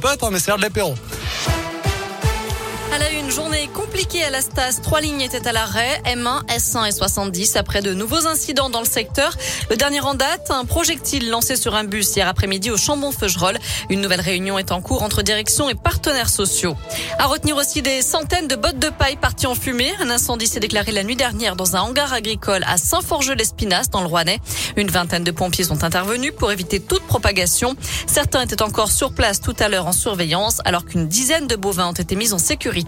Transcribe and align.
Pas 0.00 0.12
attends, 0.12 0.30
mais 0.30 0.38
c'est 0.38 0.48
l'heure 0.48 0.56
de 0.56 0.62
l'apéro. 0.62 0.94
À 2.92 2.98
la 2.98 3.10
une, 3.10 3.30
journée 3.30 3.70
compliquée 3.72 4.22
à 4.22 4.28
la 4.28 4.42
Stas. 4.42 4.80
Trois 4.82 5.00
lignes 5.00 5.22
étaient 5.22 5.48
à 5.48 5.52
l'arrêt. 5.52 6.02
M1, 6.04 6.44
S1 6.48 6.88
et 6.88 6.92
70 6.92 7.56
après 7.56 7.80
de 7.80 7.94
nouveaux 7.94 8.26
incidents 8.26 8.68
dans 8.68 8.80
le 8.80 8.86
secteur. 8.86 9.34
Le 9.70 9.76
dernier 9.76 10.00
en 10.00 10.12
date, 10.12 10.50
un 10.50 10.66
projectile 10.66 11.30
lancé 11.30 11.56
sur 11.56 11.74
un 11.74 11.84
bus 11.84 12.14
hier 12.14 12.28
après-midi 12.28 12.70
au 12.70 12.76
Chambon-Feugerolles. 12.76 13.58
Une 13.88 14.02
nouvelle 14.02 14.20
réunion 14.20 14.58
est 14.58 14.72
en 14.72 14.82
cours 14.82 15.02
entre 15.02 15.22
direction 15.22 15.70
et 15.70 15.74
partenaires 15.74 16.28
sociaux. 16.28 16.76
À 17.18 17.28
retenir 17.28 17.56
aussi 17.56 17.80
des 17.80 18.02
centaines 18.02 18.46
de 18.46 18.56
bottes 18.56 18.78
de 18.78 18.90
paille 18.90 19.16
parties 19.16 19.46
en 19.46 19.54
fumée. 19.54 19.90
Un 20.02 20.10
incendie 20.10 20.46
s'est 20.46 20.60
déclaré 20.60 20.92
la 20.92 21.02
nuit 21.02 21.16
dernière 21.16 21.56
dans 21.56 21.76
un 21.76 21.80
hangar 21.80 22.12
agricole 22.12 22.62
à 22.66 22.76
Saint-Forgeux-l'Espinasse 22.76 23.88
dans 23.88 24.02
le 24.02 24.06
Rouennais. 24.06 24.40
Une 24.76 24.90
vingtaine 24.90 25.24
de 25.24 25.30
pompiers 25.30 25.64
sont 25.64 25.82
intervenus 25.82 26.34
pour 26.38 26.52
éviter 26.52 26.78
toute 26.78 27.04
propagation. 27.04 27.74
Certains 28.06 28.42
étaient 28.42 28.60
encore 28.60 28.92
sur 28.92 29.14
place 29.14 29.40
tout 29.40 29.56
à 29.60 29.70
l'heure 29.70 29.86
en 29.86 29.92
surveillance 29.92 30.60
alors 30.66 30.84
qu'une 30.84 31.08
dizaine 31.08 31.46
de 31.46 31.56
bovins 31.56 31.88
ont 31.88 31.92
été 31.92 32.16
mis 32.16 32.34
en 32.34 32.38
sécurité. 32.38 32.81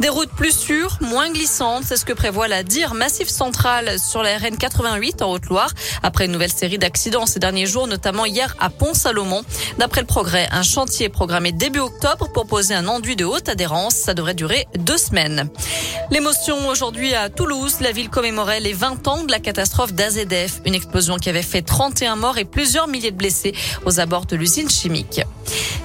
Des 0.00 0.08
routes 0.08 0.30
plus 0.30 0.56
sûres, 0.56 0.98
moins 1.00 1.30
glissantes, 1.30 1.84
c'est 1.86 1.96
ce 1.96 2.04
que 2.04 2.12
prévoit 2.12 2.48
la 2.48 2.62
DIR 2.62 2.94
Massif 2.94 3.28
Central 3.28 3.98
sur 3.98 4.22
la 4.22 4.38
RN 4.38 4.56
88 4.56 5.22
en 5.22 5.30
Haute-Loire. 5.30 5.70
Après 6.02 6.26
une 6.26 6.32
nouvelle 6.32 6.52
série 6.52 6.78
d'accidents 6.78 7.26
ces 7.26 7.38
derniers 7.38 7.66
jours, 7.66 7.86
notamment 7.86 8.24
hier 8.24 8.56
à 8.58 8.70
Pont-Salomon. 8.70 9.42
D'après 9.78 10.00
le 10.00 10.06
progrès, 10.06 10.48
un 10.50 10.62
chantier 10.62 11.06
est 11.06 11.10
programmé 11.10 11.52
début 11.52 11.80
octobre 11.80 12.30
pour 12.32 12.46
poser 12.46 12.74
un 12.74 12.88
enduit 12.88 13.16
de 13.16 13.24
haute 13.24 13.48
adhérence. 13.48 13.94
Ça 13.94 14.14
devrait 14.14 14.34
durer 14.34 14.66
deux 14.76 14.98
semaines. 14.98 15.50
L'émotion 16.10 16.68
aujourd'hui 16.68 17.14
à 17.14 17.28
Toulouse. 17.28 17.76
La 17.80 17.92
ville 17.92 18.08
commémorait 18.08 18.60
les 18.60 18.72
20 18.72 19.08
ans 19.08 19.24
de 19.24 19.30
la 19.30 19.40
catastrophe 19.40 19.92
d'AZF. 19.92 20.60
Une 20.64 20.74
explosion 20.74 21.16
qui 21.16 21.28
avait 21.28 21.42
fait 21.42 21.62
31 21.62 22.16
morts 22.16 22.38
et 22.38 22.44
plusieurs 22.44 22.88
milliers 22.88 23.10
de 23.10 23.16
blessés 23.16 23.54
aux 23.84 24.00
abords 24.00 24.26
de 24.26 24.36
l'usine 24.36 24.68
chimique. 24.68 25.22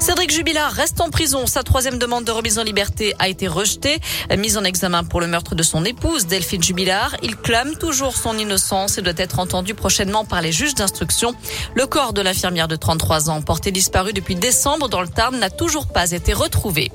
Cédric 0.08 0.32
Jubilard 0.32 0.72
reste 0.72 1.02
en 1.02 1.10
prison. 1.10 1.48
Sa 1.48 1.64
troisième 1.64 1.98
demande 1.98 2.24
de 2.24 2.32
remise 2.32 2.60
en 2.60 2.64
liberté 2.64 3.14
a 3.20 3.28
été 3.28 3.50
rejetée. 3.50 4.00
Mise 4.38 4.58
en 4.58 4.64
examen 4.64 5.04
pour 5.04 5.20
le 5.20 5.28
meurtre 5.28 5.54
de 5.54 5.64
son 5.64 5.84
épouse, 5.84 6.28
Delphine 6.28 6.64
Jubilard. 6.64 7.18
Il 7.24 7.36
clame 7.36 7.76
toujours 7.76 8.16
son 8.16 8.38
innocence 8.38 8.98
et 8.98 9.02
doit 9.02 9.12
être 9.18 9.40
entendu 9.40 9.74
prochainement 9.74 10.24
par 10.24 10.42
les 10.42 10.54
juges 10.54 10.76
d'instruction. 10.76 11.36
Le 11.76 11.86
corps 11.88 12.14
de 12.14 12.22
l'infirmière 12.22 12.70
de 12.70 12.78
33 12.78 13.30
ans, 13.30 13.42
porté 13.42 13.72
disparu 13.72 14.14
depuis 14.14 14.36
décembre 14.36 14.88
dans 14.88 15.02
le 15.02 15.10
Tarn, 15.10 15.38
n'a 15.38 15.50
toujours 15.50 15.88
pas 15.88 16.12
été 16.12 16.32
retrouvé. 16.32 16.90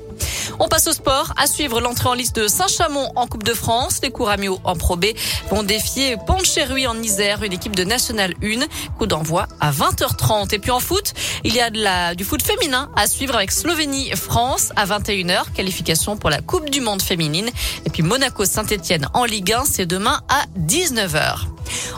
On 0.59 0.67
passe 0.67 0.87
au 0.87 0.93
sport. 0.93 1.33
À 1.37 1.47
suivre 1.47 1.81
l'entrée 1.81 2.09
en 2.09 2.13
liste 2.13 2.35
de 2.35 2.47
Saint-Chamond 2.47 3.11
en 3.15 3.27
Coupe 3.27 3.43
de 3.43 3.53
France. 3.53 3.99
Les 4.03 4.11
Couramio 4.11 4.59
en 4.63 4.75
Pro 4.75 4.95
B 4.95 5.05
vont 5.49 5.63
défier 5.63 6.17
Pontcherry 6.27 6.87
en 6.87 7.01
Isère, 7.01 7.43
une 7.43 7.53
équipe 7.53 7.75
de 7.75 7.83
National 7.83 8.33
1. 8.43 8.65
Coup 8.97 9.05
d'envoi 9.05 9.47
à 9.59 9.71
20h30. 9.71 10.53
Et 10.53 10.59
puis 10.59 10.71
en 10.71 10.79
foot, 10.79 11.13
il 11.43 11.53
y 11.53 11.61
a 11.61 11.69
de 11.69 11.81
la, 11.81 12.15
du 12.15 12.23
foot 12.23 12.41
féminin 12.41 12.89
à 12.95 13.07
suivre 13.07 13.35
avec 13.35 13.51
Slovénie-France 13.51 14.71
à 14.75 14.85
21h. 14.85 15.51
Qualification 15.53 16.17
pour 16.17 16.29
la 16.29 16.41
Coupe 16.41 16.69
du 16.69 16.81
Monde 16.81 17.01
féminine. 17.01 17.49
Et 17.85 17.89
puis 17.89 18.03
Monaco-Saint-Etienne 18.03 19.07
en 19.13 19.25
Ligue 19.25 19.53
1, 19.53 19.65
c'est 19.65 19.85
demain 19.85 20.21
à 20.29 20.45
19h. 20.59 21.52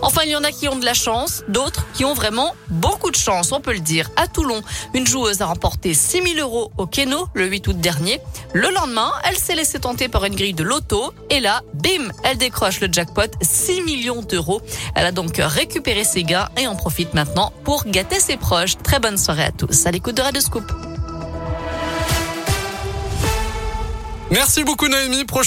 Enfin, 0.05 0.21
il 0.23 0.29
y 0.29 0.35
en 0.35 0.43
a 0.43 0.51
qui 0.51 0.69
ont 0.69 0.75
de 0.75 0.85
la 0.85 0.93
chance, 0.93 1.43
d'autres 1.47 1.87
qui 1.95 2.05
ont 2.05 2.13
vraiment 2.13 2.53
beaucoup 2.69 3.09
de 3.09 3.15
chance, 3.15 3.51
on 3.51 3.59
peut 3.59 3.73
le 3.73 3.79
dire. 3.79 4.11
À 4.17 4.27
Toulon, 4.27 4.61
une 4.93 5.07
joueuse 5.07 5.41
a 5.41 5.47
remporté 5.47 5.95
6 5.95 6.21
000 6.35 6.47
euros 6.47 6.71
au 6.77 6.85
Keno 6.85 7.27
le 7.33 7.47
8 7.47 7.67
août 7.69 7.81
dernier. 7.81 8.21
Le 8.53 8.69
lendemain, 8.69 9.11
elle 9.27 9.35
s'est 9.35 9.55
laissée 9.55 9.79
tenter 9.79 10.07
par 10.07 10.23
une 10.25 10.35
grille 10.35 10.53
de 10.53 10.63
loto 10.63 11.11
et 11.31 11.39
là, 11.39 11.63
bim, 11.73 12.11
elle 12.23 12.37
décroche 12.37 12.81
le 12.81 12.87
jackpot 12.91 13.31
6 13.41 13.81
millions 13.81 14.21
d'euros. 14.21 14.61
Elle 14.93 15.07
a 15.07 15.11
donc 15.11 15.37
récupéré 15.39 16.03
ses 16.03 16.23
gains 16.23 16.49
et 16.55 16.67
en 16.67 16.75
profite 16.75 17.15
maintenant 17.15 17.51
pour 17.63 17.85
gâter 17.85 18.19
ses 18.19 18.37
proches. 18.37 18.77
Très 18.83 18.99
bonne 18.99 19.17
soirée 19.17 19.45
à 19.45 19.51
tous. 19.51 19.87
À 19.87 19.91
l'écoute 19.91 20.15
de 20.15 20.21
Radio 20.21 20.39
Scoop. 20.39 20.71
Merci 24.31 24.63
beaucoup 24.63 24.87
Noémie. 24.87 25.23